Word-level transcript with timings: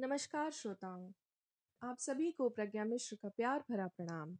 नमस्कार 0.00 0.50
श्रोताओं, 0.50 1.12
आप 1.82 1.98
सभी 1.98 2.32
को 2.32 2.48
प्रज्ञा 2.48 2.84
मिश्र 2.84 3.16
का 3.16 3.28
प्यार 3.28 3.64
भरा 3.70 3.86
प्रणाम। 3.86 4.38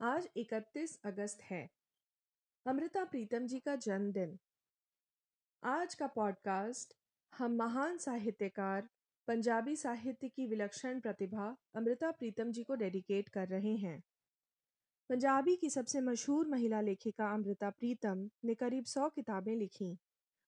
आज 0.00 0.28
31 0.36 0.98
अगस्त 1.04 1.42
है, 1.42 1.70
अमृता 2.66 3.04
प्रीतम 3.04 3.46
जी 3.46 3.60
का 3.60 3.76
जन्मदिन। 3.76 4.38
आज 5.64 5.94
का 5.94 6.06
पॉडकास्ट, 6.06 6.94
हम 7.32 7.52
महान 7.52 7.98
साहित्यकार, 7.98 8.88
पंजाबी 9.28 9.76
साहित्य 9.76 10.28
की 10.28 10.46
विलक्षण 10.46 11.00
प्रतिभा 11.00 11.56
अमृता 11.74 12.10
प्रीतम 12.10 12.52
जी 12.52 12.64
को 12.64 12.74
डेडिकेट 12.74 13.28
कर 13.28 13.48
रहे 13.48 13.76
हैं। 13.76 14.02
पंजाबी 15.08 15.56
की 15.56 15.70
सबसे 15.70 16.00
मशहूर 16.00 16.48
महिला 16.48 16.80
लेखिका 16.80 17.34
अमृता 17.34 17.70
प्रीतम 17.70 18.30
ने 18.44 18.54
करीब 18.54 18.84
सौ 18.84 19.08
किताबें 19.08 19.56
लिखी। 19.56 19.98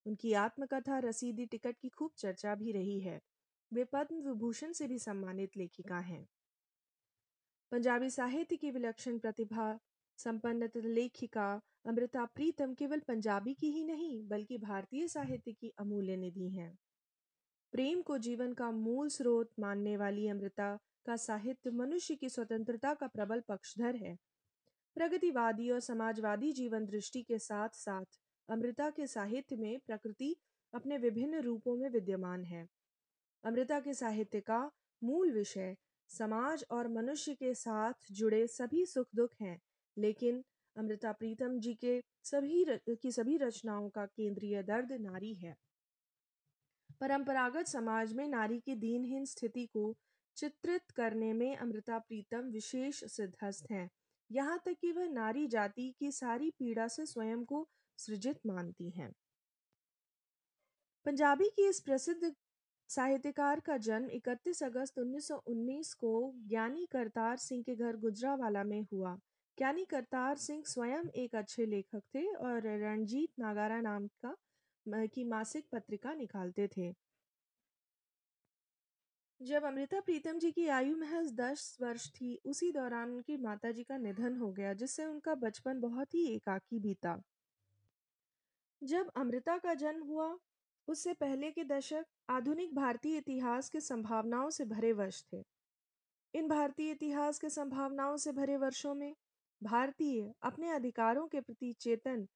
उनकी 0.06 0.32
आत्मकथा 0.32 0.98
रसीदी 0.98 1.46
टिकट 1.46 1.78
की 1.78 1.88
खूब 1.88 2.10
चर्चा 2.18 2.54
भी 2.54 2.72
रही 2.72 3.00
है। 3.00 3.31
वे 3.72 3.84
पद्म 3.84 4.16
विभूषण 4.16 4.72
से 4.72 4.88
भी 4.88 4.98
सम्मानित 4.98 5.56
लेखिका 5.56 5.98
हैं। 5.98 6.28
पंजाबी 7.70 8.10
साहित्य 8.10 8.56
की 8.56 8.70
विलक्षण 8.70 9.18
प्रतिभा 9.18 9.78
संपन्न 10.18 10.70
लेखिका 10.76 11.60
अमृता 11.86 12.24
प्रीतम 12.24 12.74
केवल 12.74 13.00
पंजाबी 13.00 13.54
की 13.54 13.70
ही 13.70 13.84
नहीं, 13.84 14.28
बल्कि 14.28 14.58
भारतीय 14.58 15.08
साहित्य 15.08 15.52
की 15.52 15.72
अमूल्य 15.78 16.16
निधि 16.16 16.48
हैं। 16.48 16.78
प्रेम 17.72 18.02
को 18.02 18.18
जीवन 18.18 18.52
का 18.52 18.70
मूल 18.70 19.08
स्रोत 19.08 19.50
मानने 19.58 19.96
वाली 19.96 20.28
अमृता 20.28 20.78
का 21.06 21.16
साहित्य 21.16 21.70
मनुष्य 21.70 22.14
की 22.14 22.28
स्वतंत्रता 22.28 22.94
का 22.94 23.06
प्रबल 23.06 23.40
पक्षधर 23.40 23.96
है। 23.96 24.18
प्रगतिवादी 24.94 25.70
और 25.70 25.80
समाजवादी 25.80 26.52
जीवन 26.52 26.86
दृष्टि 26.86 27.22
के 27.22 27.38
साथ 27.38 27.68
साथ 27.68 28.04
अमृता 28.48 28.90
के 28.90 29.06
साहित्य 29.06 29.56
में 29.56 29.80
प्रकृति 29.86 30.36
अपने 30.74 30.98
विभिन्न 30.98 31.40
रूपों 31.40 31.76
में 31.76 31.90
विद्यमान 31.90 32.44
है। 32.44 32.81
अमृता 33.44 33.80
के 33.80 33.94
साहित्य 33.94 34.40
का 34.40 34.70
मूल 35.02 35.32
विषय 35.32 35.76
समाज 36.08 36.64
और 36.70 36.88
मनुष्य 36.88 37.34
के 37.34 37.54
साथ 37.54 38.12
जुड़े 38.12 38.46
सभी 38.46 38.86
सुख 38.86 39.06
दुख 39.14 39.30
हैं 39.40 39.60
लेकिन 39.96 40.44
अमृता 40.76 41.12
प्रीतम 41.12 41.58
जी 41.58 41.74
के 41.74 42.02
सभी 42.24 42.64
र, 42.64 42.78
की 42.88 43.12
सभी 43.12 43.36
रचनाओं 43.36 43.88
का 43.88 44.06
केंद्रीय 44.06 44.62
दर्द 44.62 44.92
नारी 44.92 45.34
है। 45.34 45.56
परंपरागत 47.00 47.66
समाज 47.66 48.12
में 48.12 48.28
नारी 48.28 48.60
की 48.60 48.74
दीनहीन 48.74 49.24
स्थिति 49.24 49.66
को 49.66 49.96
चित्रित 50.36 50.90
करने 50.90 51.32
में 51.32 51.56
अमृता 51.56 51.98
प्रीतम 51.98 52.40
विशेष 52.40 53.04
सिद्धस्त 53.04 53.70
हैं। 53.70 53.90
यहाँ 54.30 54.58
तक 54.64 54.76
कि 54.80 54.92
वह 54.92 55.08
नारी 55.08 55.46
जाति 55.46 55.94
की 55.98 56.12
सारी 56.12 56.50
पीड़ा 56.50 56.88
से 56.88 57.06
स्वयं 57.06 57.44
को 57.44 57.68
सृजित 57.98 58.40
मानती 58.46 58.90
हैं। 58.90 59.12
पंजाबी 61.06 61.48
की 61.48 61.68
इस 61.68 61.80
प्रसिद्ध 61.80 62.34
साहित्यकार 62.92 63.60
का 63.60 63.76
जन्म 63.76 64.10
31 64.10 64.62
अगस्त 64.62 64.98
1919 64.98 65.94
को 65.94 66.34
ज्ञानी 66.36 66.86
करतार 66.86 67.36
सिंह 67.36 67.62
के 67.62 67.74
घर 67.74 67.96
गुजरावाला 67.96 68.64
में 68.64 68.82
हुआ। 68.82 69.14
ज्ञानी 69.58 69.84
करतार 69.84 70.36
सिंह 70.36 70.62
स्वयं 70.66 71.08
एक 71.16 71.34
अच्छे 71.34 71.66
लेखक 71.66 72.02
थे 72.14 72.34
और 72.34 72.60
रणजीत 72.66 73.30
नागारा 73.38 73.80
नाम 73.80 74.06
का 74.06 74.34
की 75.06 75.24
मासिक 75.24 75.66
पत्रिका 75.72 76.14
निकालते 76.14 76.68
थे। 76.68 76.92
जब 79.42 79.64
अमृता 79.64 80.00
प्रीतम 80.00 80.38
जी 80.38 80.52
की 80.52 80.68
आयु 80.68 80.96
महज 80.96 81.32
दस 81.32 81.78
वर्ष 81.80 82.08
थी, 82.08 82.40
उसी 82.44 82.72
दौरान 82.72 83.10
उनकी 83.10 83.36
माता 83.36 83.70
जी 83.70 83.82
का 83.82 83.96
निधन 83.96 84.36
हो 84.36 84.52
गया, 84.52 84.72
जिससे 84.72 85.04
उनका 85.04 85.34
बचपन 85.34 85.80
बहुत 85.80 86.14
ही 86.14 86.26
एकाकी 86.34 86.78
बीता। 86.78 87.22
जब 88.82 89.10
अमृता 89.16 89.58
का 89.58 89.74
जन्म 89.74 90.02
हुआ 90.02 90.38
उससे 90.88 91.12
पहले 91.12 91.50
के 91.50 91.64
दशक 91.64 92.04
आधुनिक 92.30 92.74
भारतीय 92.74 93.16
इतिहास 93.16 93.68
के 93.68 93.80
संभावनाओं 93.80 94.50
से 94.50 94.64
भरे 94.64 94.92
वर्ष 94.92 95.24
थे। 95.32 95.42
इन 96.34 96.48
भारतीय 96.48 96.90
इतिहास 96.90 97.38
के 97.38 97.50
संभावनाओं 97.50 98.16
से 98.16 98.32
भरे 98.32 98.56
वर्षों 98.56 98.94
में 98.94 99.14
भारतीय 99.62 100.32
अपने 100.42 100.70
अधिकारों 100.70 101.26
के 101.26 101.40
प्रति 101.40 101.72
चेतन 101.72 102.26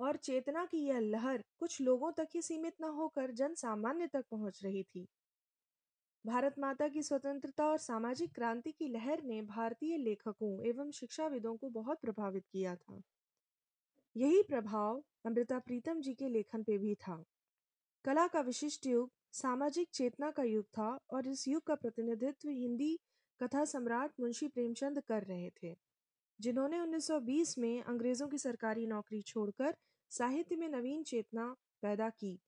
और 0.00 0.16
चेतना 0.16 0.64
की 0.64 0.78
यह 0.78 0.98
लहर 0.98 1.44
कुछ 1.58 1.80
लोगों 1.80 2.12
तक 2.12 2.28
ही 2.34 2.42
सीमित 2.42 2.74
न 2.80 2.84
होकर 2.84 3.30
जन 3.30 3.54
सामान्य 3.54 4.06
तक 4.06 4.24
पहुँच 4.30 4.64
रही 4.64 4.82
थी। 4.82 5.06
भारत 6.26 6.54
माता 6.58 6.88
की 6.88 7.02
स्वतंत्रता 7.02 7.64
और 7.66 7.78
सामाजिक 7.78 8.34
क्रांति 8.34 8.72
की 8.72 8.88
लहर 8.88 9.22
ने 9.22 9.42
भारतीय 9.42 9.96
लेखकों 9.96 10.66
एवं 10.66 10.90
शिक्षाविदों 10.90 11.56
को 11.56 11.68
बहुत 11.68 12.00
प्रभावित 12.00 12.44
किया 12.52 12.76
था। 12.76 13.00
यही 14.16 14.42
प्रभाव 14.42 15.04
अमृता 15.26 15.58
प्रीतम 15.58 16.00
जी 16.00 16.14
के 16.14 16.28
लेखन 16.28 16.62
पे 16.62 16.78
भी 16.78 16.94
था। 16.94 17.24
कला 18.04 18.26
का 18.26 18.40
विशिष्ट 18.40 18.86
युग, 18.86 19.10
सामाजिक 19.32 19.88
चेतना 19.92 20.30
का 20.30 20.42
युग 20.42 20.64
था 20.64 20.88
और 21.10 21.26
इस 21.28 21.48
युग 21.48 21.62
का 21.66 21.74
प्रतिनिधित्व 21.74 22.48
हिंदी 22.48 22.98
कथा 23.40 23.64
सम्राट 23.64 24.12
मुंशी 24.20 24.48
प्रेमचंद 24.48 25.00
कर 25.00 25.22
रहे 25.22 25.50
थे, 25.62 25.74
जिन्होंने 26.40 26.80
1920 26.80 27.58
में 27.58 27.82
अंग्रेज़ों 27.82 28.28
की 28.28 28.38
सरकारी 28.38 28.86
नौकरी 28.86 29.20
छोड़कर 29.22 29.76
साहित्य 30.10 30.56
में 30.56 30.68
नवीन 30.68 31.02
चेतना 31.02 31.56
पैदा 31.82 32.08
की। 32.10 32.38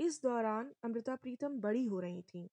इस 0.00 0.20
दौरान 0.22 0.72
अमृता 0.84 1.16
प्रीतम 1.16 1.60
बड़ी 1.60 1.84
हो 1.84 2.00
रही 2.00 2.22
थी। 2.22 2.48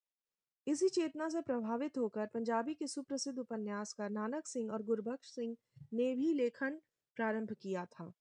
इसी 0.67 0.89
चेतना 0.89 1.29
से 1.29 1.41
प्रभावित 1.41 1.97
होकर 1.97 2.25
पंजाबी 2.25 2.73
के 2.73 2.87
सुप्रसिद्ध 2.87 3.37
उपन्यासकार 3.39 4.09
नानक 4.09 4.47
सिंह 4.47 4.71
और 4.71 4.83
गुरबख्श 4.83 5.31
सिंह 5.31 5.55
ने 5.93 6.15
भी 6.15 6.33
लेखन 6.33 6.81
प्रारंभ 7.17 7.51
किया 7.61 7.85
था। 7.85 8.11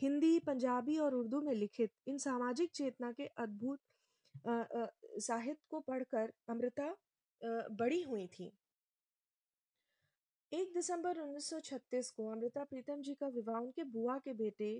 हिंदी, 0.00 0.38
पंजाबी 0.40 0.96
और 0.98 1.14
उर्दू 1.14 1.40
में 1.40 1.54
लिखित 1.54 1.90
इन 2.08 2.18
सामाजिक 2.18 2.70
चेतना 2.74 3.12
के 3.12 3.26
अद्भुत 3.38 3.80
साहित्य 5.20 5.64
को 5.70 5.80
पढ़कर 5.80 6.32
अमृता 6.48 6.94
बड़ी 7.72 8.02
हुई 8.02 8.26
थी। 8.28 8.52
एक 10.52 10.72
दिसंबर 10.74 11.20
1936 11.20 12.10
को 12.10 12.30
अमृता 12.30 12.64
प्रीतम 12.64 13.02
जी 13.02 13.14
का 13.14 13.26
विवाह 13.28 13.60
उनके 13.60 13.84
बुआ 13.86 14.18
के 14.18 14.32
बेटे 14.34 14.72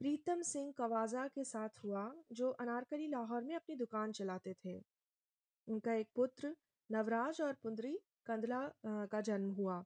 प्रीतम 0.00 0.42
सिंह 0.42 0.72
कवाजा 0.78 1.26
के 1.28 1.44
साथ 1.44 1.84
हुआ, 1.84 2.12
जो 2.32 2.50
अनारकली 2.50 3.06
लाहौर 3.08 3.44
में 3.44 3.54
अपनी 3.56 3.76
दुकान 3.76 4.12
चलाते 4.12 4.54
थे। 4.64 4.80
उनका 5.68 5.94
एक 5.94 6.08
पुत्र 6.16 6.54
नवराज 6.90 7.40
और 7.40 7.52
पुंदरी 7.62 7.98
कंदला 8.26 8.60
का 8.86 9.20
जन्म 9.20 9.50
हुआ। 9.52 9.84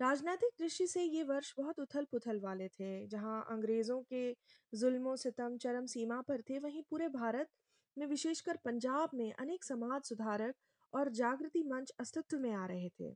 राजनीतिक 0.00 0.50
दृष्टि 0.58 0.86
से 0.86 1.02
ये 1.02 1.22
वर्ष 1.22 1.52
बहुत 1.58 1.80
उथल 1.80 2.04
पुथल 2.04 2.40
वाले 2.40 2.68
थे, 2.68 3.06
जहाँ 3.06 3.46
अंग्रेज़ों 3.50 4.00
के 4.02 4.36
जुल्म, 4.72 5.14
सितम, 5.16 5.56
चरम 5.56 5.86
सीमा 5.86 6.20
पर 6.20 6.40
थे, 6.40 6.58
वहीं 6.58 6.82
पूरे 6.90 7.08
भारत 7.08 7.48
में 7.96 8.06
विशेषकर 8.06 8.56
पंजाब 8.56 9.10
में 9.14 9.32
अनेक 9.32 9.64
समाज 9.64 10.02
सुधारक 10.02 10.54
और 10.92 11.08
जागृति 11.08 11.62
मंच 11.62 11.90
अस्तित्व 11.90 12.38
में 12.38 12.52
आ 12.52 12.66
रहे 12.66 12.88
थे। 13.00 13.14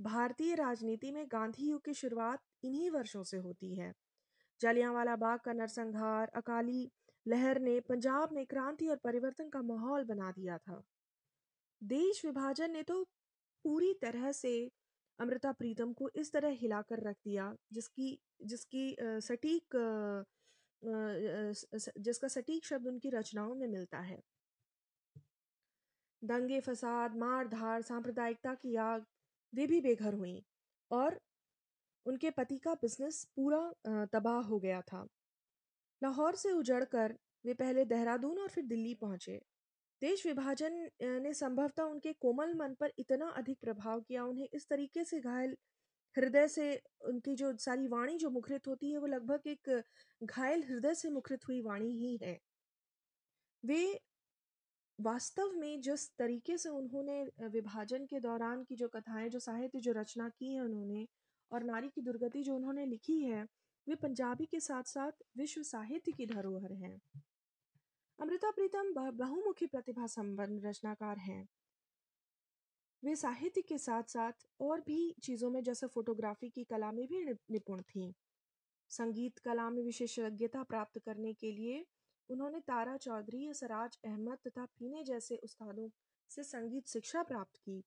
भारतीय 0.00 0.54
राजनीति 0.54 1.10
में 1.10 1.26
गांधी 1.26 1.70
युग 1.70 1.84
की 1.84 1.94
शुरुआत 1.94 2.40
इन्हीं 2.64 2.90
वर्षों 2.90 3.22
से 3.22 3.36
होती 3.36 3.74
है। 3.74 3.92
जलियांवाला 4.60 5.16
बाग 5.16 5.38
का 5.38 5.52
नरसंहार, 5.52 6.30
अकाली 6.34 6.90
लहर 7.26 7.60
ने 7.60 7.80
पंजाब 7.80 8.32
में 8.32 8.46
क्रांति 8.46 8.88
और 8.88 8.96
परिवर्तन 8.96 9.48
का 9.48 9.62
माहौल 9.62 10.04
बना 10.04 10.30
दिया 10.30 10.58
था। 10.58 10.82
देश 11.82 12.24
विभाजन 12.24 12.70
ने 12.70 12.82
तो 12.82 13.02
पूरी 13.64 13.94
तरह 13.94 14.32
से 14.32 14.70
अमृता 15.20 15.52
प्रीतम 15.52 15.92
को 15.92 16.10
इस 16.16 16.32
तरह 16.32 16.56
हिलाकर 16.60 17.00
रख 17.02 17.16
दिया, 17.24 17.54
जिसकी 17.72 18.18
जिसकी 18.44 18.96
सटीक 19.22 19.76
जिसका 22.00 22.28
सटीक 22.28 22.64
शब्द 22.64 22.86
उनकी 22.86 23.10
रचनाओं 23.10 23.54
में 23.54 23.66
मिलता 23.68 23.98
है। 24.00 24.20
दंगे, 26.22 26.60
फसाद 26.60 27.16
मार 27.16 27.48
धार 27.48 27.82
सांप्रदायिकता 27.82 28.54
की 28.54 28.74
आग, 28.78 29.04
वे 29.52 29.66
भी 29.66 29.80
बेघर 29.80 30.14
हुई 30.14 30.42
और 30.90 31.20
उनके 32.06 32.30
पति 32.30 32.58
का 32.58 32.74
बिज़नेस 32.74 33.24
पूरा 33.36 34.06
तबाह 34.12 34.40
हो 34.44 34.58
गया 34.60 34.80
था। 34.82 35.06
लाहौर 36.02 36.36
से 36.36 36.52
उजड़कर 36.52 37.14
वे 37.44 37.54
पहले 37.54 37.84
देहरादून 37.86 38.38
और 38.38 38.48
फिर 38.48 38.64
दिल्ली 38.66 38.94
पहुँचे। 38.96 39.40
देश 40.02 40.26
विभाजन 40.26 40.88
ने 41.02 41.32
संभवतः 41.34 41.82
उनके 41.82 42.12
कोमल 42.12 42.54
मन 42.54 42.74
पर 42.74 42.92
इतना 42.98 43.28
अधिक 43.28 43.58
प्रभाव 43.60 44.00
किया, 44.00 44.24
उन्हें 44.24 44.48
इस 44.54 44.68
तरीके 44.68 45.04
से 45.04 45.20
घायल, 45.20 45.56
हृदय 46.16 46.48
से 46.48 46.82
उनकी 47.04 47.34
जो 47.34 47.56
सारी 47.56 47.86
वाणी 47.88 48.16
जो 48.18 48.30
मुखरित 48.30 48.66
होती 48.68 48.90
है, 48.92 48.98
वो 48.98 49.06
लगभग 49.06 49.40
एक 49.46 49.82
घायल 50.22 50.62
हृदय 50.62 50.94
से 50.94 51.10
मुखरित 51.10 51.48
हुई 51.48 51.60
वाणी 51.62 51.90
ही 51.98 52.18
है। 52.22 52.38
वे 53.64 54.00
वास्तव 54.98 55.52
में 55.52 55.80
जिस 55.80 56.08
तरीके 56.18 56.56
से 56.58 56.68
उन्होंने 56.68 57.22
विभाजन 57.48 58.06
के 58.06 58.20
दौरान 58.20 58.64
की 58.64 58.76
जो 58.76 58.88
कथाएँ, 58.88 59.28
जो 59.28 59.38
साहित्य, 59.38 59.80
जो 59.80 59.92
रचना 59.92 60.28
की 60.28 60.54
है 60.54 60.60
उन्होंने 60.60 61.06
और 61.50 61.62
नारी 61.64 61.88
की 61.88 62.00
दुर्गति 62.00 62.42
जो 62.42 62.56
उन्होंने 62.56 62.86
लिखी 62.86 63.18
है, 63.24 63.42
वे 63.86 63.94
पंजाबी 63.94 64.46
के 64.46 64.60
साथ 64.60 64.82
साथ 64.82 65.24
विश्व 65.36 65.62
साहित्य 65.62 66.12
की 66.12 66.26
धरोहर 66.26 66.72
हैं। 66.72 67.00
अमृता 68.20 68.50
प्रीतम 68.50 68.92
बहुमुखी 69.10 69.66
प्रतिभा 69.66 70.06
संपन्न 70.06 70.60
रचनाकार 70.60 71.18
हैं। 71.18 71.48
वे 73.04 73.16
साहित्य 73.16 73.62
के 73.62 73.78
साथ 73.78 74.02
साथ 74.02 74.32
और 74.60 74.80
भी 74.80 75.14
चीज़ों 75.22 75.50
में, 75.50 75.62
जैसे 75.62 75.86
फोटोग्राफी 75.86 76.48
की 76.48 76.64
कला 76.64 76.92
में 76.92 77.06
भी 77.06 77.24
निपुण 77.24 77.82
थीं। 77.82 78.12
संगीत 78.88 79.38
कला 79.38 79.70
में 79.70 79.82
विशेषज्ञता 79.82 80.62
प्राप्त 80.62 80.98
करने 80.98 81.32
के 81.34 81.52
लिए 81.52 81.86
उन्होंने 82.28 82.60
तारा 82.60 82.96
चौधरी, 82.96 83.54
सराज 83.54 83.98
अहमद 84.04 84.38
तथा 84.48 84.64
पीने 84.64 85.04
जैसे 85.04 85.36
उस्तादों 85.36 85.88
से 86.28 86.42
संगीत 86.42 86.88
शिक्षा 86.88 87.22
प्राप्त 87.22 87.56
की। 87.56 87.84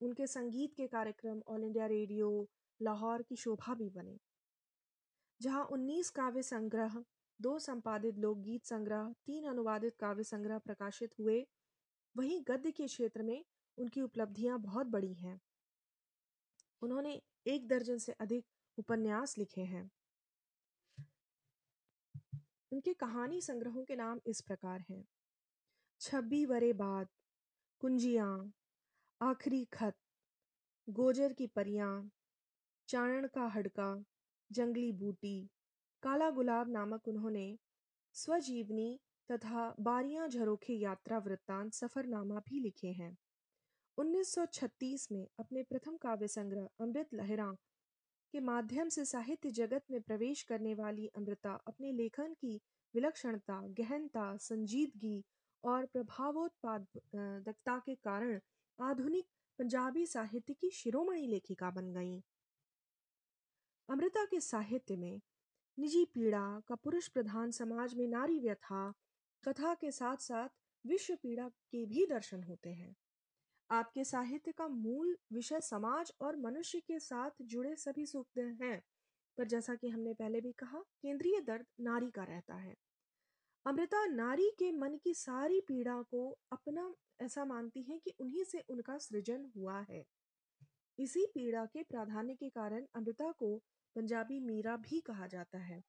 उनके 0.00 0.26
संगीत 0.26 0.74
के 0.74 0.86
कार्यक्रम 0.86 1.42
ऑल 1.48 1.64
इंडिया 1.64 1.86
रेडियो, 1.86 2.48
लाहौर 2.82 3.22
की 3.22 3.36
शोभा 3.36 3.74
भी 3.74 3.90
बने। 3.90 4.18
जहाँ 5.40 5.64
19 5.64 6.10
काव्य 6.10 6.42
संग्रह 6.42 7.04
दो 7.40 7.58
संपादित 7.58 8.18
लोकगीत 8.18 8.64
संग्रह, 8.64 9.14
तीन 9.26 9.44
अनुवादित 9.44 9.96
काव्य 10.00 10.24
संग्रह 10.24 10.58
प्रकाशित 10.58 11.18
हुए। 11.20 11.46
वहीं 12.16 12.42
गद्य 12.48 12.70
के 12.70 12.86
क्षेत्र 12.86 13.22
में 13.22 13.44
उनकी 13.78 14.00
उपलब्धियाँ 14.00 14.58
बहुत 14.58 14.86
बड़ी 14.86 15.14
हैं। 15.14 15.40
उन्होंने 16.82 17.22
एक 17.46 17.68
दर्जन 17.68 17.98
से 17.98 18.12
अधिक 18.12 18.44
उपन्यास 18.78 19.38
लिखे 19.38 19.60
हैं। 19.60 19.90
उनके 22.72 22.94
कहानी 22.94 23.40
संग्रहों 23.40 23.84
के 23.84 23.96
नाम 23.96 24.20
इस 24.26 24.40
प्रकार 24.40 24.84
हैं। 24.90 25.04
छब्बी 26.00 26.46
वरे 26.46 26.72
बाद, 26.72 27.08
कुंजियाँ, 27.80 28.52
आखिरी 29.22 29.64
खत, 29.64 29.94
गोजर 30.88 31.32
की 31.32 31.46
परियाँ 31.46 32.10
चारण 32.88 33.26
का 33.26 33.46
हड़का, 33.46 34.04
जंगली 34.52 34.92
बूटी 34.92 35.50
काला 36.02 36.30
गुलाब 36.30 36.68
नामक 36.68 37.08
उन्होंने 37.08 37.56
स्वजीवनी 38.14 38.98
तथा 39.30 39.74
बारियाँ 39.80 40.28
झरोखे 40.28 40.74
यात्रा 40.74 41.18
वृत्तांत 41.18 41.74
सफरनामा 41.74 42.38
भी 42.38 42.62
लिखे 42.62 42.92
हैं। 42.92 43.16
1936 43.98 45.06
में 45.12 45.26
अपने 45.38 45.62
प्रथम 45.62 45.96
काव्य 45.96 46.28
संग्रह 46.28 46.68
अमृत 46.80 47.14
लहरा 47.14 47.50
के 48.32 48.40
माध्यम 48.40 48.88
से 48.88 49.04
साहित्य 49.04 49.50
जगत 49.50 49.84
में 49.90 50.00
प्रवेश 50.00 50.42
करने 50.42 50.74
वाली 50.74 51.06
अमृता 51.06 51.54
अपने 51.66 51.92
लेखन 51.92 52.34
की 52.34 52.60
विलक्षणता, 52.94 53.60
गहनता, 53.78 54.36
संजीदगी 54.36 55.24
और 55.64 55.86
प्रभावोत्पादकता 55.86 57.78
के 57.78 57.94
कारण 57.94 58.40
आधुनिक 58.78 59.26
पंजाबी 59.58 60.06
साहित्य 60.06 60.54
की 60.54 60.70
शिरोमणि 60.70 61.26
लेखिका 61.26 61.70
बन 61.70 61.92
गईं। 61.92 62.20
अमृता 63.88 64.24
के 64.24 64.40
साहित्य 64.40 64.96
में 64.96 65.20
निजी 65.78 66.04
पीड़ा 66.04 66.62
का 66.68 66.74
पुरुष 66.74 67.08
प्रधान 67.08 67.50
समाज 67.50 67.94
में 67.94 68.08
नारी 68.08 68.40
व्यथा, 68.40 68.94
कथा 69.48 69.74
के 69.74 69.90
साथ 69.90 70.16
साथ 70.16 70.48
विश्व 70.86 71.14
पीड़ा 71.14 71.48
के 71.48 71.86
भी 71.86 72.06
दर्शन 72.06 72.42
होते 72.42 72.70
हैं। 72.70 72.96
आपके 73.70 74.04
साहित्य 74.04 74.52
का 74.52 74.68
मूल 74.68 75.16
विषय 75.32 75.60
समाज 75.60 76.12
और 76.20 76.36
मनुष्य 76.36 76.80
के 76.80 76.98
साथ 76.98 77.30
जुड़े 77.42 77.76
सभी 77.76 78.06
सुख 78.06 78.26
हैं, 78.38 78.82
पर 79.38 79.46
जैसा 79.46 79.74
कि 79.74 79.88
हमने 79.88 80.14
पहले 80.14 80.40
भी 80.40 80.52
कहा, 80.52 80.78
केंद्रीय 80.78 81.40
दर्द 81.40 81.66
नारी 81.80 82.10
का 82.10 82.24
रहता 82.24 82.54
है। 82.54 82.76
अमृता 83.66 84.06
नारी 84.06 84.50
के 84.58 84.72
मन 84.72 84.98
की 85.04 85.14
सारी 85.14 85.60
पीड़ा 85.60 86.02
को 86.02 86.38
अपना 86.52 86.94
ऐसा 87.20 87.44
मानती 87.44 87.82
हैं 87.82 88.00
कि 88.00 88.14
उन्हीं 88.20 88.44
से 88.44 88.64
उनका 88.68 88.98
सृजन 88.98 89.50
हुआ 89.56 89.80
है। 89.80 90.04
इसी 91.00 91.26
पीड़ा 91.26 91.64
के 91.64 91.82
प्राधान्य 91.82 92.34
के 92.34 92.48
कारण 92.48 92.86
अमृता 92.94 93.30
को 93.32 93.56
पंजाबी 93.96 94.40
मीरा 94.40 94.76
भी 94.76 95.00
कहा 95.00 95.26
जाता 95.26 95.58
है। 95.58 95.82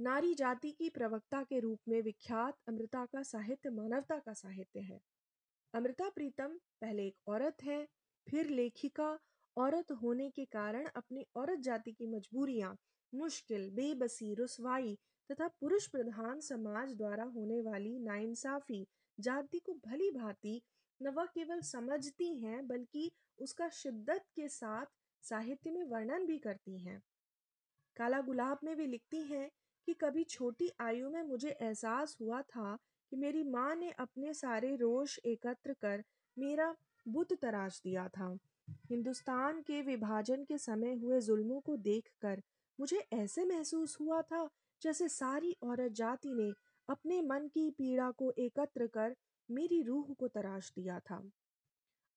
नारी 0.00 0.34
जाति 0.34 0.70
की 0.70 0.88
प्रवक्ता 0.88 1.42
के 1.42 1.60
रूप 1.60 1.80
में 1.88 2.02
विख्यात 2.02 2.56
अमृता 2.68 3.04
का 3.04 3.22
साहित्य 3.22 3.70
मानवता 3.70 4.18
का 4.18 4.32
साहित्य 4.32 4.80
है। 4.80 5.00
अमृता 5.74 6.08
प्रीतम 6.08 6.58
पहले 6.80 7.06
एक 7.06 7.16
औरत 7.28 7.62
है, 7.62 7.88
फिर 8.26 8.48
लेखिका, 8.48 9.18
औरत 9.56 9.92
होने 9.92 10.30
के 10.30 10.44
कारण 10.44 10.86
अपनी 10.96 11.26
औरत 11.36 11.58
जाति 11.58 11.92
की 11.92 12.06
मजबूरियाँ, 12.06 12.76
मुश्किल, 13.14 13.70
बेबसी, 13.70 14.34
रुसवाई 14.34 14.98
तथा 15.30 15.48
पुरुष 15.48 15.86
प्रधान 15.86 16.40
समाज 16.40 16.94
द्वारा 16.94 17.24
होने 17.24 17.60
वाली 17.60 17.98
नाइंसाफी, 17.98 18.86
जाति 19.20 19.58
को 19.58 19.72
भली 19.86 20.10
भांति 20.10 20.62
न 21.02 21.08
वह 21.08 21.24
केवल 21.24 21.60
समझती 21.60 22.34
हैं, 22.34 22.66
बल्कि 22.66 23.10
उसका 23.38 23.68
शिद्दत 23.68 24.24
के 24.36 24.48
साथ 24.48 24.86
साहित्य 25.22 25.70
में 25.70 25.82
वर्णन 25.84 26.26
भी 26.26 26.38
करती 26.38 26.78
हैं। 26.78 27.02
काला 27.96 28.20
गुलाब 28.20 28.58
में 28.64 28.76
भी 28.76 28.86
लिखती 28.86 29.22
हैं 29.22 29.50
कि 29.86 29.94
कभी 29.94 30.24
छोटी 30.24 30.70
आयु 30.80 31.10
में 31.10 31.22
मुझे 31.22 31.50
एहसास 31.50 32.16
हुआ 32.20 32.42
था 32.42 32.78
कि 33.10 33.16
मेरी 33.16 33.42
माँ 33.42 33.74
ने 33.76 33.90
अपने 33.90 34.34
सारे 34.34 34.76
रोष 34.76 35.18
एकत्र 35.24 35.72
कर 35.72 36.04
मेरा 36.38 36.74
बुत 37.08 37.32
तराश 37.32 37.80
दिया 37.84 38.08
था। 38.08 38.38
हिंदुस्तान 38.70 39.60
के 39.62 39.82
विभाजन 39.82 40.44
के 40.44 40.58
समय 40.58 40.94
हुए 40.94 41.20
जुल्मों 41.20 41.60
को 41.60 41.76
देखकर 41.76 42.42
मुझे 42.80 42.96
ऐसे 43.12 43.44
महसूस 43.44 43.96
हुआ 44.00 44.22
था 44.22 44.48
जैसे 44.82 45.08
सारी 45.08 45.56
औरत 45.62 45.92
जाति 45.92 46.34
ने 46.34 46.52
अपने 46.88 47.20
मन 47.22 47.48
की 47.48 47.70
पीड़ा 47.70 48.10
को 48.10 48.32
एकत्र 48.38 48.86
कर 48.86 49.16
मेरी 49.52 49.82
रूह 49.82 50.14
को 50.14 50.28
तराश 50.28 50.72
दिया 50.76 50.98
था। 51.00 51.22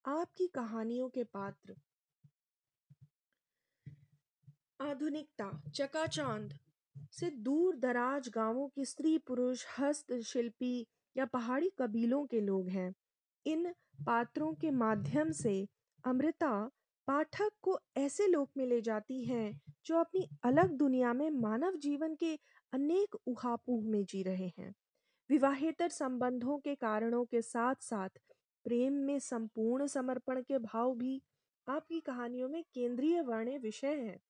आपकी 0.04 0.46
कहानियों 0.46 1.08
के 1.08 1.24
पात्र 1.24 1.74
आधुनिकता, 4.80 5.50
चकाचौंध 5.74 6.58
से 7.12 7.30
दूर 7.30 7.76
दराज 7.76 8.28
गाँवों 8.28 8.68
की 8.68 8.84
स्त्री 8.84 9.16
पुरुष 9.18 9.64
हस्तशिल्पी 9.78 10.86
या 11.16 11.24
पहाड़ी 11.24 11.70
कबीलों 11.78 12.24
के 12.26 12.40
लोग 12.40 12.68
हैं। 12.68 12.92
इन 13.46 13.72
पात्रों 14.06 14.52
के 14.54 14.70
माध्यम 14.70 15.30
से 15.32 15.66
अमृता 16.04 16.70
पाठक 17.08 17.52
को 17.62 17.78
ऐसे 17.96 18.26
लोक 18.26 18.50
में 18.56 18.66
ले 18.66 18.80
जाती 18.80 19.24
हैं 19.24 19.60
जो 19.86 19.98
अपनी 19.98 20.28
अलग 20.44 20.72
दुनिया 20.72 21.12
में 21.12 21.30
मानव 21.30 21.76
जीवन 21.76 22.14
के 22.14 22.34
अनेक 22.72 23.14
उहापोह 23.26 23.84
में 23.84 24.04
जी 24.04 24.22
रहे 24.22 24.50
हैं। 24.58 24.72
विवाहेतर 25.30 25.88
संबंधों 25.88 26.58
के 26.58 26.74
कारणों 26.74 27.24
के 27.24 27.42
साथ 27.42 27.74
साथ 27.80 28.08
प्रेम 28.64 28.92
में 28.92 29.18
संपूर्ण 29.18 29.86
समर्पण 29.86 30.42
के 30.42 30.58
भाव 30.58 30.94
भी 30.94 31.22
आपकी 31.68 32.00
कहानियों 32.00 32.48
में 32.48 32.64
केंद्रीय 32.74 33.20
वर्ण 33.20 33.58
विषय 33.58 33.94
है। 33.94 34.20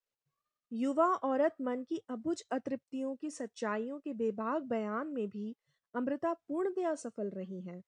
युवा 0.73 1.07
औरत 1.07 1.55
मन 1.61 1.83
की 1.83 2.03
अबुझ 2.11 2.43
अतृप्तियों 2.51 3.15
की 3.17 3.31
सच्चाइयों 3.31 3.99
के 3.99 4.13
बेबाक 4.13 4.63
बयान 4.63 5.07
में 5.07 5.29
भी 5.29 5.57
अमृता 5.95 6.33
पूर्णतया 6.33 6.95
सफल 6.95 7.31
रही 7.31 7.61
हैं। 7.61 7.83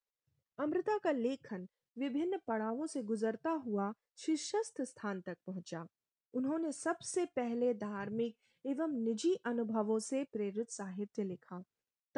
अमृता 0.58 0.98
का 0.98 1.10
लेखन 1.10 1.68
विभिन्न 1.98 2.38
पड़ावों 2.48 2.86
से 2.86 3.02
गुजरता 3.02 3.50
हुआ 3.50 3.94
शीर्षस्थ 4.16 4.82
स्थान 4.82 5.20
तक 5.20 5.36
पहुँचा। 5.46 5.86
उन्होंने 6.34 6.72
सबसे 6.72 7.24
पहले 7.24 7.74
धार्मिक 7.74 8.36
एवं 8.66 8.92
निजी 8.92 9.34
अनुभवों 9.34 9.98
से 9.98 10.24
प्रेरित 10.24 10.70
साहित्य 10.70 11.24
लिखा। 11.24 11.64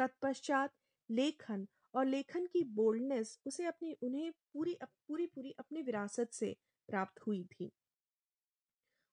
तत्पश्चात 0.01 0.73
लेखन 1.09 1.67
और 1.95 2.05
लेखन 2.05 2.45
की 2.45 2.63
बोल्डनेस 2.63 3.39
उसे 3.45 3.65
अपनी, 3.65 3.93
उन्हें 3.93 4.31
पूरी 4.31 4.77
पूरी 4.83 5.25
पूरी 5.25 5.51
अपनी 5.59 5.81
विरासत 5.81 6.29
से 6.33 6.55
प्राप्त 6.89 7.21
हुई 7.27 7.43
थी। 7.43 7.71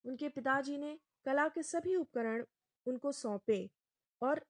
उनके 0.05 0.29
पिताजी 0.29 0.79
ने 0.79 0.99
कला 1.25 1.49
के 1.49 1.63
सभी 1.63 1.97
उपकरण 1.97 2.45
उनको 2.87 3.13
सौंपे 3.13 3.71
और 4.23 4.45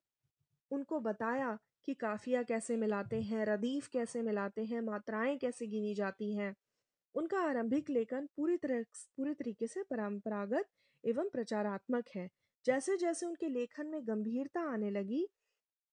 उनको 0.71 1.01
बताया 1.01 1.59
कि 1.87 1.95
काफिया 1.95 2.43
कैसे 2.43 2.77
मिलाते 2.77 3.23
हैं, 3.23 3.45
रदीफ 3.47 3.89
कैसे 3.89 4.23
मिलाते 4.23 4.65
हैं, 4.65 4.81
मात्राएँ 4.81 5.39
कैसे 5.39 5.67
गिनी 5.67 5.95
जाती 5.95 6.35
हैं। 6.35 6.55
उनका 7.15 7.41
आरंभिक 7.41 7.91
लेखन 7.91 8.29
पूरी 8.37 8.57
तरह, 8.57 8.83
पूरी 9.17 9.35
तरीके 9.35 9.67
से 9.67 9.83
परंपरागत 9.83 10.69
एवं 11.05 11.29
प्रचारात्मक 11.29 12.05
है। 12.17 12.29
जैसे 12.65 12.97
जैसे 12.97 13.27
उनके 13.27 13.49
लेखन 13.49 13.87
में 13.87 14.09
गंभीरता 14.09 14.61
आने 14.61 14.91
लगी 14.91 15.29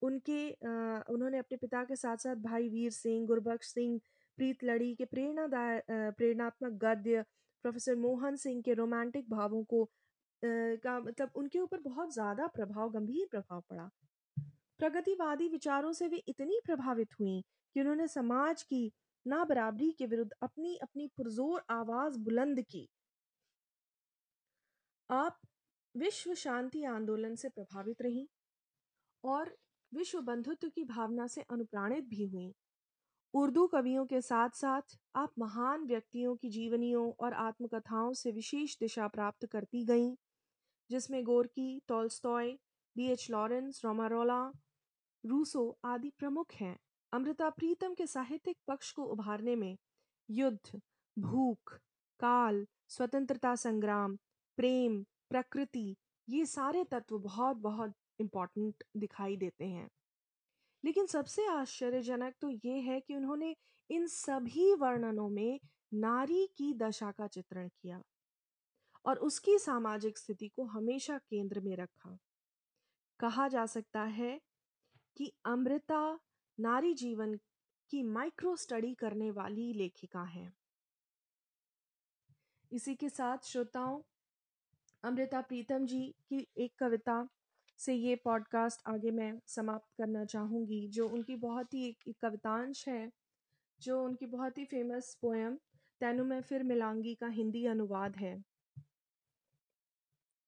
उनके 0.05 0.39
आ, 0.51 1.01
उन्होंने 1.09 1.38
अपने 1.38 1.57
पिता 1.57 1.83
के 1.83 1.95
साथ 1.95 2.17
साथ 2.19 2.35
भाई 2.43 2.69
वीर 2.69 2.91
सिंह 2.93 3.25
गुरबख्श 3.27 3.67
सिंह 3.69 4.00
प्रीत 4.38 4.63
लड़ी 4.63 4.93
के 4.95 5.05
प्रेरणादाय 5.05 5.81
प्रेरणात्मक 5.89 6.71
गद्य 6.81 7.24
प्रोफेसर 7.65 7.95
मोहन 7.97 8.35
सिंह 8.38 8.62
के 8.62 8.74
रोमांटिक 8.74 9.29
भावों 9.29 9.63
को 9.63 9.83
का 10.43 11.00
मतलब 11.00 11.31
उनके 11.35 11.59
ऊपर 11.59 11.79
बहुत 11.81 12.13
ज़्यादा 12.13 12.47
प्रभाव 12.55 12.89
गंभीर 12.91 13.27
प्रभाव 13.31 13.62
पड़ा। 13.69 13.89
प्रगतिवादी 14.79 15.47
विचारों 15.50 15.91
से 15.93 16.07
वे 16.07 16.17
इतनी 16.27 16.59
प्रभावित 16.65 17.19
हुई 17.19 17.41
कि 17.75 17.79
उन्होंने 17.79 18.07
समाज 18.07 18.63
की 18.63 18.91
ना 19.25 19.43
बराबरी 19.45 19.91
के 19.91 20.05
विरुद्ध 20.05 20.31
अपनी 20.43 20.75
अपनी 20.83 21.07
पुरजोर 21.17 21.63
आवाज़ 21.71 22.19
बुलंद 22.19 22.62
की। 22.62 22.88
आप 25.09 25.39
विश्व 25.95 26.33
शांति 26.35 26.83
आंदोलन 26.85 27.35
से 27.35 27.50
प्रभावित 27.50 28.01
रही 28.01 28.27
और 29.24 29.55
विश्व 29.94 30.22
बंधुत्व 30.22 30.70
की 30.70 30.84
भावना 30.84 31.27
से 31.27 31.42
अनुप्राणित 31.42 32.04
भी 32.04 32.25
हुई। 32.25 32.54
उर्दू 33.34 33.68
कवियों 33.68 34.06
के 34.06 34.22
साथ 34.22 34.50
साथ 34.50 34.82
आप 35.15 35.32
महान 35.39 35.86
व्यक्तियों 35.86 36.36
की 36.36 36.50
जीवनियों 36.50 37.13
और 37.20 37.34
आत्मकथाओं 37.34 38.13
से 38.13 38.32
विशेष 38.32 38.77
दिशा 38.80 39.08
प्राप्त 39.08 39.46
करती 39.46 39.86
गईं, 39.86 40.15
जिसमें 40.89 41.24
Gorky, 41.24 41.82
Tolstoy, 41.88 42.51
B 42.98 43.08
H 43.08 43.27
Lawrence, 43.32 43.82
Romain Rolland, 43.86 44.51
Rousseau 45.25 45.77
आदि 45.86 46.10
प्रमुख 46.10 46.51
हैं। 46.51 46.77
अमृता 47.13 47.50
प्रीतम 47.50 47.94
के 47.94 48.08
साहित्यिक 48.08 48.58
पक्ष 48.68 48.92
को 48.92 49.04
उभारने 49.04 49.56
में 49.56 49.77
युद्ध, 50.30 50.82
भूख, 51.20 51.74
काल, 52.20 52.68
स्वतंत्रता 52.88 53.56
संग्राम, 53.56 54.18
प्रेम, 54.58 55.04
प्रकृति, 55.30 55.96
ये 56.30 56.46
सारे 56.46 56.84
तत्व 56.84 57.20
बहुत 57.20 57.58
बहुत 57.58 57.94
इम्पोर्टेंट 58.19 58.84
दिखाई 58.98 59.38
देते 59.38 59.65
हैं। 59.65 59.89
लेकिन 60.84 61.05
सबसे 61.05 61.45
आश्चर्यजनक 61.45 62.34
तो 62.41 62.50
ये 62.50 62.79
है 62.79 63.00
कि 63.00 63.15
उन्होंने 63.15 63.55
इन 63.89 64.07
सभी 64.07 64.74
वर्णनों 64.74 65.29
में 65.29 65.60
नारी 65.93 66.48
की 66.57 66.74
दशा 66.74 67.12
का 67.12 67.27
चित्रण 67.27 67.67
किया 67.67 68.01
और 69.05 69.17
उसकी 69.17 69.57
सामाजिक 69.60 70.17
स्थिति 70.17 70.48
को 70.48 70.63
हमेशा 70.63 71.17
केंद्र 71.17 71.60
में 71.60 71.75
रखा। 71.75 72.17
कहा 73.19 73.48
जा 73.48 73.65
सकता 73.65 74.03
है 74.03 74.41
कि 75.17 75.31
अमृता 75.45 76.19
नारी 76.60 76.93
जीवन 76.93 77.36
की 77.89 78.03
माइक्रो 78.03 78.55
स्टडी 78.55 78.93
करने 78.93 79.31
वाली 79.31 79.74
लेखिका 79.74 80.24
है। 80.24 80.53
इसी 82.72 82.95
के 82.95 83.10
साथ 83.10 83.38
श्रोताओं, 83.43 84.01
अमृता 85.03 85.41
प्रीतम 85.41 85.86
जी 85.86 86.15
की 86.29 86.48
एक 86.57 86.74
कविता 86.79 87.27
से 87.77 87.94
ये 87.94 88.15
पॉडकास्ट 88.15 88.82
आगे 88.88 89.12
मैं 89.12 89.39
समाप्त 89.48 89.94
करना 89.98 90.25
चाहूँगी, 90.25 90.88
जो 90.88 91.10
उनकी 91.10 91.36
बहुत 91.36 91.74
ही 91.74 91.89
एक 91.89 92.15
कवितांश 92.22 92.88
है, 92.88 93.12
जो 93.79 94.05
उनकी 94.05 94.25
बहुत 94.25 94.58
ही 94.58 94.65
फ़ेमस 94.65 95.17
पोएम 95.22 95.55
तेनु 96.00 96.24
मैं 96.24 96.41
फिर 96.41 96.63
मिलांगी 96.63 97.15
का 97.15 97.27
हिंदी 97.27 97.65
अनुवाद 97.65 98.15
है। 98.15 98.44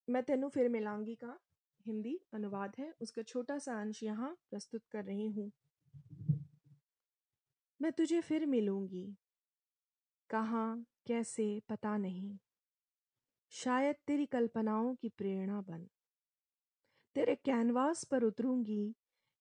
मैं 0.10 0.24
तेनु 0.24 0.50
फिर 0.50 0.70
मिलांगी 0.70 1.16
का 1.16 1.40
हिंदी 1.86 2.20
अनुवाद 2.34 2.76
है। 2.80 2.94
उसका 3.02 3.22
छोटा 3.22 3.60
सा 3.60 3.82
अंश 3.82 4.04
यहाँ 4.04 4.38
प्रस्तुत 4.52 4.86
कर 4.92 5.06
रही 5.06 5.28
हूँ। 5.28 5.52
मैं 7.82 7.92
तुझे 7.92 8.22
फिर 8.22 8.46
मिलूँगी। 8.46 9.16
कहाँ, 10.30 10.86
कैसे, 11.08 11.62
पता 11.70 11.98
नहीं। 11.98 12.38
शायद 13.50 13.96
तेरी 14.08 14.26
कल्पनाओं 14.26 14.96
की 14.96 15.10
प्रेरणा 15.10 15.62
बन। 15.62 15.90
तेरे 17.18 17.36
कैनवास 17.36 18.04
पर 18.04 18.24
उतरूँगी 18.24 18.96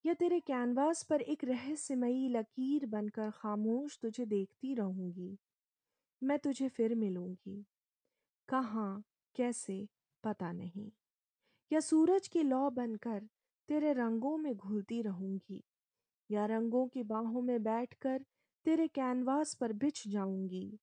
या 0.06 0.14
तेरे 0.14 0.40
कैनवास 0.40 1.02
पर 1.02 1.20
एक 1.20 1.44
रहस्यमयी 1.44 2.28
लकीर 2.28 2.86
बनकर 2.86 3.30
खामोश 3.30 3.98
तुझे 4.02 4.26
देखती 4.26 4.74
रहूँगी। 4.74 5.38
मैं 6.22 6.38
तुझे 6.38 6.68
फिर 6.68 6.94
मिलूँगी। 6.94 7.66
कहाँ, 8.48 9.04
कैसे, 9.34 9.88
पता 10.24 10.52
नहीं। 10.52 10.90
या 11.72 11.80
सूरज 11.80 12.28
की 12.28 12.42
लौ 12.42 12.70
बनकर 12.70 13.28
तेरे 13.68 13.92
रंगों 13.92 14.36
में 14.36 14.56
घुलती 14.56 15.02
रहूँगी 15.02 15.64
या 16.30 16.46
रंगों 16.46 16.88
की 16.88 17.02
बाहों 17.02 17.42
में 17.42 17.62
बैठकर 17.62 18.24
तेरे 18.64 18.88
कैनवास 18.88 19.54
पर 19.54 19.72
बिछ 19.72 20.08
जाऊँगी। 20.08 20.78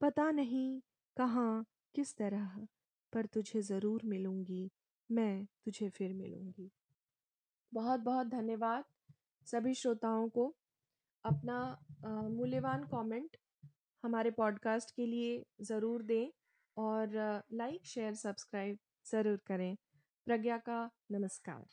पता 0.00 0.30
नहीं 0.30 0.80
कहाँ, 1.16 1.66
किस 1.94 2.16
तरह, 2.16 2.66
पर 3.12 3.26
तुझे 3.26 3.62
ज़रूर 3.62 4.00
मिलूँगी। 4.04 4.70
मैं 5.12 5.44
तुझे 5.64 5.88
फिर 5.88 6.12
मिलूँगी। 6.14 6.70
बहुत 7.72 8.00
बहुत 8.00 8.26
धन्यवाद 8.26 8.84
सभी 9.46 9.74
श्रोताओं 9.74 10.28
को 10.28 10.54
अपना 11.24 11.58
मूल्यवान 12.30 12.84
कमेंट 12.84 13.36
हमारे 14.04 14.30
पॉडकास्ट 14.30 14.90
के 14.96 15.06
लिए 15.06 15.44
ज़रूर 15.62 16.02
दें 16.02 16.28
और 16.76 17.12
लाइक, 17.52 17.86
शेयर, 17.86 18.14
सब्सक्राइब 18.14 18.78
ज़रूर 19.06 19.36
करें। 19.46 19.76
प्रज्ञा 20.26 20.58
का 20.58 20.90
नमस्कार। 21.10 21.64